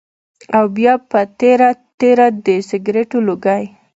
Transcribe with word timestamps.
او 0.57 0.65
بيا 0.77 0.93
پۀ 1.09 1.19
تېره 1.39 1.69
تېره 1.99 2.27
د 2.45 2.47
سګرټو 2.69 3.19
لوګی 3.27 3.63